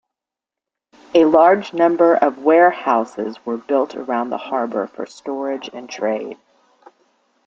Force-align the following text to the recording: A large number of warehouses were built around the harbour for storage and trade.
A 1.13 1.25
large 1.25 1.73
number 1.75 2.15
of 2.15 2.39
warehouses 2.39 3.37
were 3.45 3.57
built 3.57 3.93
around 3.93 4.31
the 4.31 4.37
harbour 4.39 4.87
for 4.87 5.05
storage 5.05 5.69
and 5.71 5.87
trade. 5.87 6.39